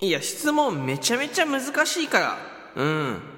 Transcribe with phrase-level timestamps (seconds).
[0.00, 2.38] いや質問めちゃめちゃ難しいから。
[2.76, 3.35] うん。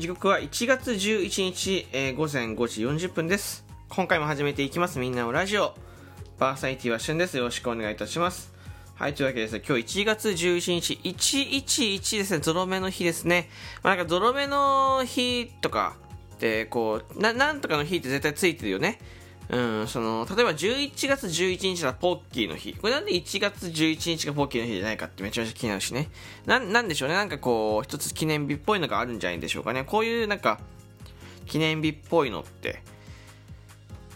[0.00, 3.66] 時刻は1月11日、えー午前5時40分です。
[3.90, 4.98] 今回も始めていきます。
[4.98, 5.74] みんなのラジオ。
[6.38, 7.36] パーサイティは旬です。
[7.36, 8.50] よろしくお願いいたします。
[8.94, 13.50] はい、というわけでですね、今日1月11日、111ですね、ゾロ目の日ですね。
[13.82, 15.96] まあ、なんかゾロ目の日とか
[16.36, 19.00] って、こう、な、なんとかの日って絶対ついてるよね。
[19.52, 22.74] うん、その、例えば11月11日だポッキーの日。
[22.74, 26.08] これなんで1月11日がポッキーの日じゃないかってめちゃめちゃ気になるしね。
[26.46, 27.16] な、なんでしょうね。
[27.16, 29.82] なんかこう、一つ記念日っぽいのがあるんじゃないでしょうかね。
[29.82, 30.60] こういうなんか、
[31.46, 32.80] 記念日っぽいのって、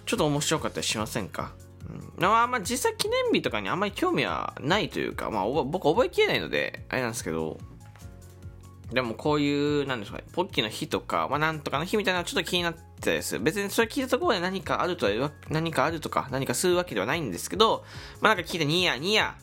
[0.07, 1.53] ちょっと面白かったりしませんか？
[1.89, 7.59] うん、まあ、まあ、実際記念日とかにあんまり興味はないというか、まあ、僕覚えきれないので、あれなんですけど、
[8.93, 13.39] でもこういう、なんでしょうか、ポッキーの日とか、まあ、なんとかの日みたいなのはちょっと気になってです。
[13.39, 17.85] 別にそれ聞いたところで何かあるとは、何かあるとか、何かするわけではないんですけど、
[18.21, 19.37] まあ、なんか聞いてニヤニヤ、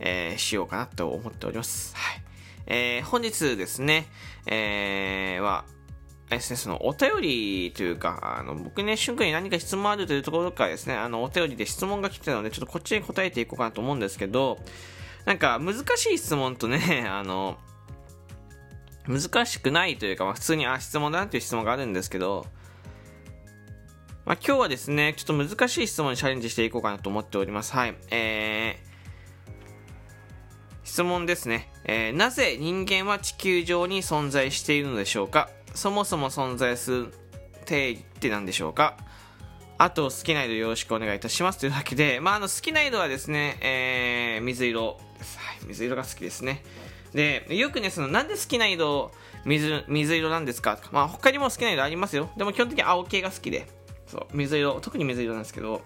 [0.00, 1.94] えーしようかなと思っております。
[1.96, 2.22] はい。
[2.66, 4.06] えー本日ですね、
[4.46, 5.64] えーは、
[6.28, 14.58] あれですね、そのお便りというか、あの僕ね、瞬間に何か質問あるというところからですね、あのお便りで質問が来てたので、ちょっとこっちに答えていこうかなと思うんですけど、
[15.24, 17.58] なんか難しい質問とね、 あの、
[19.06, 22.46] 難しくないというか、まあ、普通に、あ、質問だなっていう質問があるんですけど、
[24.24, 27.72] まあ、今日はですね、ちょっと難しい質問にチャレンジしていこうかなと思っております。
[27.72, 27.96] はい。
[28.12, 28.88] えー、
[30.84, 35.50] 質問ですね、えーなぜ人間は地球上に存在しているのでしょうか？
[35.74, 37.14] そもそも存在する
[37.64, 38.96] 定義って何でしょうか？
[39.78, 41.58] あと好きな色よろしくお願いいたします。
[41.58, 46.62] というわけで、まあ、あの好きな色はですね、えー水色です、はい、水色が好きですね。
[47.14, 49.12] でよくねそのなんで好きな色
[49.44, 52.30] 水水色なんですか、まあ、他にも好きな色ありますよ。
[52.36, 53.68] でも基本的に青系が好きで。
[54.06, 54.80] そう水色。
[54.80, 55.82] 特に水色なんですけど。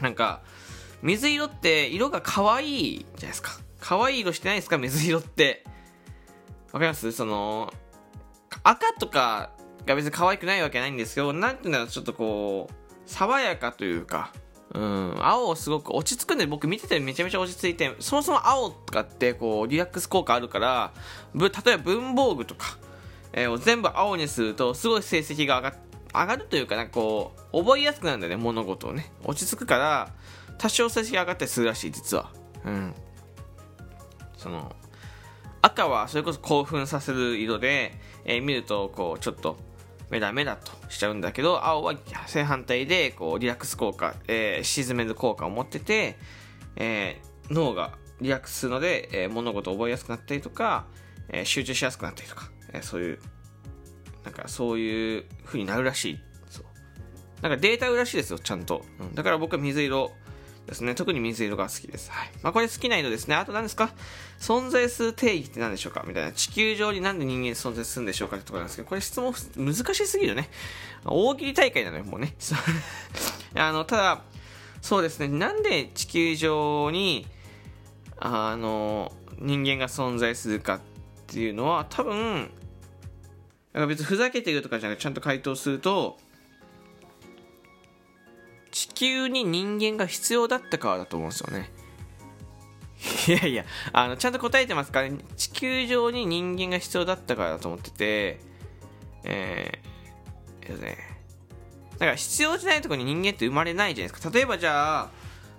[0.00, 0.42] なんか
[1.02, 3.52] 水色って色が可愛いじゃないですか。
[3.80, 4.78] 可愛い色してないですか？
[4.78, 5.64] 水色って。
[6.72, 7.12] わかります？
[7.12, 7.72] その
[8.62, 9.52] 赤とか
[9.86, 12.74] が別に可愛くないわけないんですけどなんていうんだろうちょっとこう
[13.06, 14.32] 爽やかというか
[14.74, 15.14] うん。
[15.18, 17.94] 青すごく落ち着くんで僕見ててめちゃめちゃ落ち着いて。
[17.98, 20.92] そもそも青とかってこうリラックス効果あるから
[21.34, 22.78] 例えば文房具とか、
[23.32, 25.76] えーを全部青にするとすごい成績が上が
[26.12, 29.12] 上がるというかなんかこう覚えやすくなるんだよね物事をね。
[29.24, 30.12] 落ち着くから
[30.58, 32.30] 多少成績が上がったりするらしい実は。
[32.64, 32.94] うん。
[34.36, 34.74] その
[35.62, 39.56] 赤はそれこそ興奮させる色で、えー見るとこうちょっと
[40.10, 40.79] メラメラと。
[40.90, 41.94] しちゃうんだけど青は
[42.26, 46.18] 正反対でこうリラックス効果、えー沈める効果を持ってて、
[46.76, 50.86] えー脳がリラックスするので、えー物事を覚えやすくなったりとか、
[51.28, 53.18] えー集中しやすくなったりとか、えーそういう
[54.24, 56.18] なんかそういう風になるらしい。
[56.48, 56.64] そう。
[57.40, 59.14] なんかデータあるらしいですよちゃんと、うん。
[59.14, 60.10] だから僕は水色
[60.70, 60.94] ですね。
[60.94, 62.30] 特に水色が好きです、はい。
[62.42, 63.34] まあ、これ好きな色ですね。
[63.34, 63.90] あと何ですか？
[64.38, 66.04] 存在する定義って何でしょうか？
[66.06, 66.32] みたいな。
[66.32, 70.48] 地球上になんで人間存在するんでしょうかってところなんですけどこれ質問難しすぎるね。
[71.04, 72.34] 大喜利大会なのよもうね。
[73.54, 74.22] あのただ
[74.80, 75.28] そうですね。
[75.28, 77.26] なんで地球上に
[78.18, 80.80] あの人間が存在するかっ
[81.26, 82.50] ていうのは多分
[83.72, 86.18] なん別にふざけてるとかじゃなくてちゃんと回答すると
[88.70, 91.70] 地球に人間が必要だったからだと思うんですよね。
[93.28, 95.02] いやいやあのちゃんと答えてますか？
[95.02, 98.40] ら、ね、地球上に人間が必要だったからだと思ってて
[99.24, 100.98] えー、えっとね
[101.92, 104.30] だから必要じゃないところに人間って生まれないじゃないですか。
[104.30, 105.10] 例えばじゃあ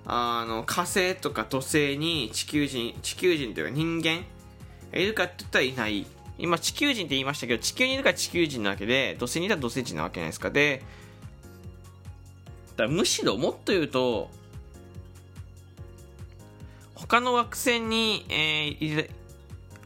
[0.05, 4.23] あの火星とか土星に地球人地球人というか人間
[4.91, 6.05] がいるかって言ったらいない。
[6.37, 10.49] 今地球人って言いましたけど地球にいるから地球人なわけで土星にいたら土星人なわけじゃないですか。
[10.49, 10.81] で
[12.77, 14.29] だむしろもっと言うと
[16.95, 19.09] 他の惑星に、えーいる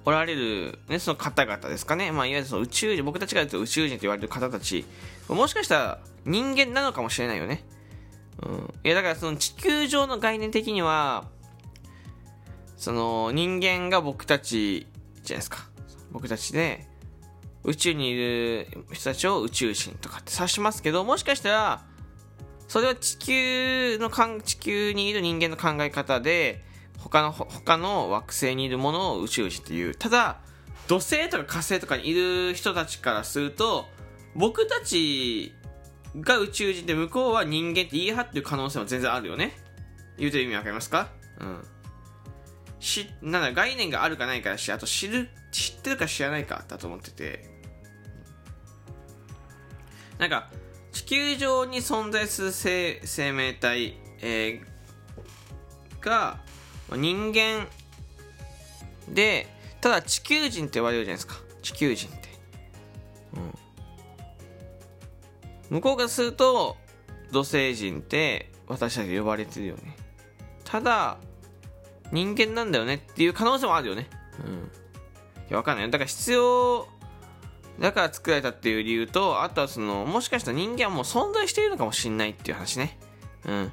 [0.07, 4.85] おられる、ね、その方々ですかね、まあ、いわゆるその宇宙人僕たちが言うと宇宙人と言われる方たち。
[5.27, 7.63] もしかしたら人間なのかもしれないよね、
[8.43, 11.25] うん、いやだからその地球上の概念的には
[12.77, 14.85] その人間が僕たち
[15.23, 15.67] じゃないですか。
[16.11, 16.85] 僕たちで
[17.63, 21.81] 宇宙にいる人たちを宇宙人とかって指しますけど、もしかしたら、
[22.67, 26.63] それは地球のかん、地球にいる人間の考え方で、
[26.99, 29.95] 他の、他の惑星にいるものを宇宙人っていう。
[29.95, 30.39] ただ、
[30.87, 33.85] 土星とか火星とかにいる人たちからすると、
[34.35, 35.53] 僕たち
[36.19, 39.55] が宇宙人で向こうは人間って言い張ってる可能性も全然あるよね。
[40.17, 41.09] 言うてる意味わかりますか？
[41.39, 41.63] うん。
[42.79, 47.49] し、なんだ、概念があるかないかだし、あと知る、知ってるか知らないかだと思ってて。
[50.17, 50.49] なんか、
[51.05, 56.39] 球上に存在する生生命体、えー、が、
[56.91, 57.67] 人間
[59.09, 59.47] で、
[59.81, 61.35] ただ地球人って言われるじゃないですか。
[61.61, 62.29] 地球人って。
[63.33, 63.39] う
[65.73, 65.75] ん。
[65.77, 66.77] 向こうからすると、
[67.31, 69.95] 土星人って私たち呼ばれてるよね。
[70.63, 71.17] ただ、
[72.11, 74.07] 人間なんだよねっていう可能性もあるよね。
[74.45, 74.53] うん。
[74.53, 75.91] いや、わかんない。
[75.91, 76.87] だから必要
[77.79, 82.97] だから作られたっていう理由と、あとはその、もしかしたら人間はもう存在しているのかもしれないっていう話ね。
[83.45, 83.71] うん。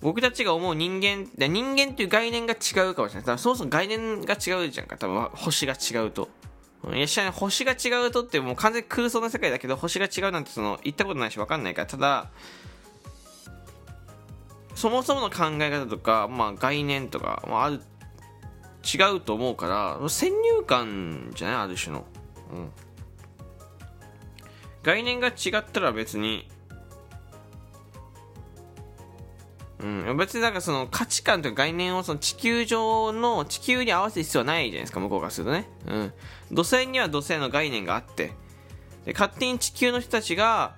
[0.00, 3.38] 僕たちが思う人間、人間っていう概念が違うかもしれない。
[3.38, 4.96] そもそも概念が違うじゃんか。
[4.96, 6.28] 多分星が違うと。
[6.94, 7.32] いや、知らない。
[7.32, 11.86] 星が違うとってもう完全に空想な世界だけど、星が違うなんてその、言ったことないし分かんないから。
[11.88, 12.30] ただ、
[14.76, 17.80] そもそもの考え方とか、まあ概念とか、まあある、
[18.84, 21.56] 違うと思うから、先入観じゃない？
[21.62, 22.06] ある種の。
[22.50, 22.72] うん、
[24.82, 26.48] 概念が違ったら別に
[29.80, 36.12] うん、別になんかその価値観というか概念をその地球上の地球に合わせる必要はないじゃないですか向こうからするとね、うん、
[36.50, 38.32] 土星には土星の概念があって。
[39.04, 40.74] で勝手に地球の人たちが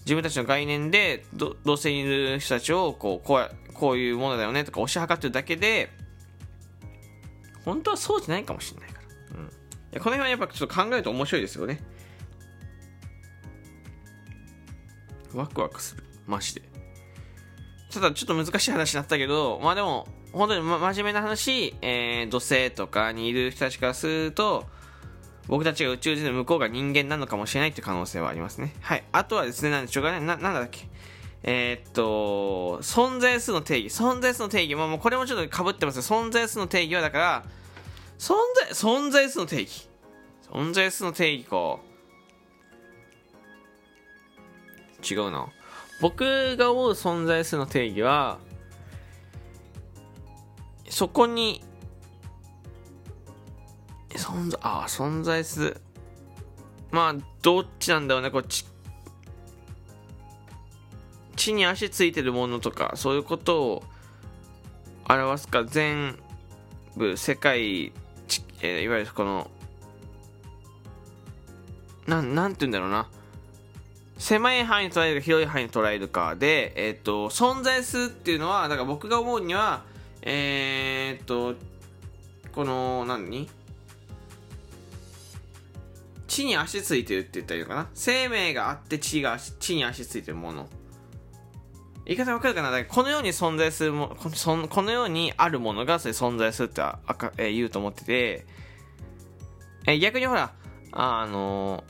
[0.00, 5.90] 自分たちの概念で土星にいる人たちをこうこうこういうものだよねとか推し量ってるだけで
[7.64, 9.00] 本当はそうじゃないかもしれないか
[9.34, 9.50] ら、うん。
[9.92, 11.80] この辺はやっぱちょっと考えると面白いですよね。
[15.34, 16.04] ワクワクする。
[16.26, 16.62] マジで。
[17.92, 24.66] ただちょっと難しい話になったけど、まあでも、本当に、真面目な話、えー、土星とかにいる人たちからすると、
[25.46, 28.74] 僕たちが宇宙人の向こうが人間なのかもしれないっていう可能性はありますね。
[28.82, 29.04] はい。
[29.12, 30.20] あとはですね、なんでしょうかね。
[30.20, 30.86] な、なんだっけ。
[31.42, 33.94] えー、っと、存在数の定義。
[33.94, 34.74] 存在数の定義。
[34.74, 37.44] まあもうこれもちょっと被ってます存在数の定義はだから、
[38.18, 39.88] 存在、存在数の定義。
[40.50, 41.78] 存在数の定義か。
[45.08, 45.48] 違うな。
[46.00, 48.38] 僕が思う存在数の定義は、
[50.88, 51.62] そこに、
[54.10, 55.80] 存在、ああ、存在数。
[56.90, 58.64] まあ、どっちなんだろうね、こっち。
[61.36, 63.82] 地に足ついてるものとか、そういうことを
[65.08, 66.18] 表すか、全
[66.96, 67.92] 部、世界
[68.60, 69.50] えー、いわゆるこの、
[72.06, 73.08] なん、なんて言うんだろうな。
[74.18, 79.84] 狭い範囲に捉えるか広い範囲に捉えるかで、えっ、ー、と、存在するっていうのは、だから僕が思うには、
[80.22, 81.54] えー、っと、
[82.52, 83.48] この、何？
[86.26, 87.88] 地に足ついてるって言ったらいいのかな？
[87.94, 90.68] 生命があって地が地に足ついてるもの。
[92.08, 92.70] 言い方わかるかな？
[92.70, 98.46] かこのように存在するもこのこのようにあるものがそれ存在するってあか、えー、言うと思ってて、
[99.86, 100.54] えー、逆にほら、
[100.92, 101.84] あの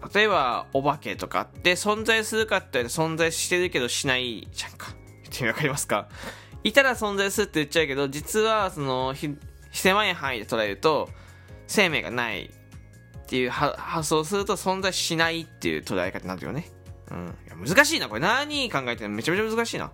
[0.00, 4.88] ー、例えばお化けとかって存在するかって存在してるけどしないじゃんか。
[4.88, 6.08] ってわかりますか？
[6.64, 9.36] いたら存在するって言っちゃうけど、実はそのひ
[9.70, 11.10] 狭い範囲で捉えると
[11.66, 12.50] 生命がないっ
[13.26, 16.70] ていう発想をすると存在しないっていう捉え方になるよね。
[17.10, 17.34] うん。
[17.66, 18.20] 難しいな、これ。
[18.20, 19.86] 何考えてるのめちゃめちゃ難しいな。
[19.86, 19.88] い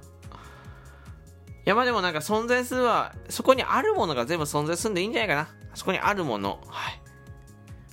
[1.65, 5.49] や、まあでもなんか存在するは、そこにあるものが全部存在するんでいいんじゃないかな。
[5.75, 6.61] そこにあるもの。
[6.67, 7.01] はい。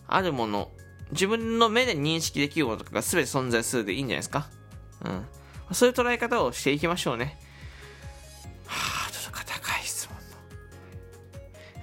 [0.08, 0.72] あるもの。
[1.12, 4.50] 自分の目で認識できるものとかが全て存在するでいいんじゃないですか。
[5.06, 5.26] うん。
[5.74, 7.38] そういう捉え方をしていきましょうね。
[8.66, 10.18] はあ、ちょっと高い質問。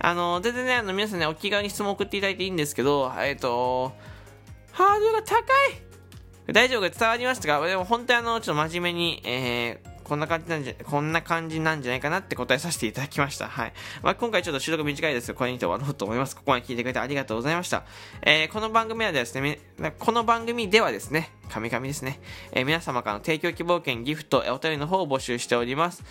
[0.00, 3.92] あの、全然ね、あの、皆さんね、お気軽に質問送っていただいていいんですけど、えっ、ー、と、
[4.72, 5.87] ハードルが高い
[6.52, 7.66] 大丈夫が伝わりましたか？
[7.66, 13.46] でも本当にあの、ちょっと真面目に、えー、こんな感じなんじゃ、こんな感じなんじゃないかなって答えさせていただきました。
[13.46, 13.72] はい。
[14.02, 16.34] まあ、今回ちょっと収録短いですが、これにて終わろうと思います。
[16.34, 17.84] ここまで聞いてくれてありがとうございました。
[18.22, 19.60] えー、この番組はですね、
[19.98, 22.20] この番組ではですね、神々ですね、
[22.52, 26.02] えー、皆様からの提供希望券、ギフト、お便りの方を募集しております。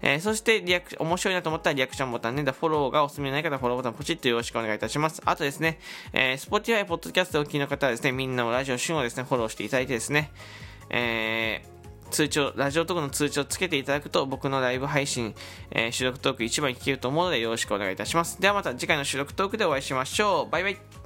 [0.00, 5.22] えー、そして、リアクション、面白いなと思ったらリアクションボタンね、フォローがおすすめない方はフォローボタンポチッとよろしくお願いいたします。
[5.24, 5.78] あとですね、
[6.12, 10.32] えー、Spotify、Podcast をお聞きの方はですね、みんなのラジオ旬をですね、フォローしていただいてですね、
[10.90, 11.71] えー、
[12.12, 15.34] 通知ラジオトークの通知をつけていただくと僕のライブ配信、
[15.70, 18.40] えー、収録トーク一番に聞けると思うのでよろしくお願いいたします。
[18.40, 20.50] ではまた次回の収録トークでお会いしましょう。
[20.50, 21.01] バイバイ。